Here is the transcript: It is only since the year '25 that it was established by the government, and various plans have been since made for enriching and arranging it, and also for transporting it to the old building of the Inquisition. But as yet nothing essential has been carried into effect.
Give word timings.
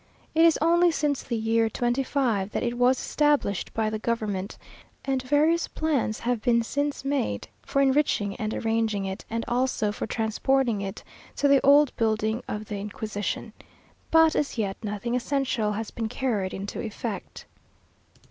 It 0.33 0.43
is 0.45 0.57
only 0.63 0.89
since 0.89 1.21
the 1.21 1.35
year 1.35 1.69
'25 1.69 2.49
that 2.53 2.63
it 2.63 2.75
was 2.79 2.97
established 2.99 3.71
by 3.75 3.91
the 3.91 3.99
government, 3.99 4.57
and 5.05 5.21
various 5.21 5.67
plans 5.67 6.21
have 6.21 6.41
been 6.41 6.63
since 6.63 7.05
made 7.05 7.47
for 7.61 7.83
enriching 7.83 8.35
and 8.37 8.51
arranging 8.51 9.05
it, 9.05 9.25
and 9.29 9.45
also 9.47 9.91
for 9.91 10.07
transporting 10.07 10.81
it 10.81 11.03
to 11.35 11.47
the 11.47 11.63
old 11.63 11.95
building 11.97 12.41
of 12.47 12.65
the 12.65 12.79
Inquisition. 12.79 13.53
But 14.09 14.35
as 14.35 14.57
yet 14.57 14.75
nothing 14.83 15.13
essential 15.15 15.73
has 15.73 15.91
been 15.91 16.09
carried 16.09 16.51
into 16.51 16.79
effect. 16.81 17.45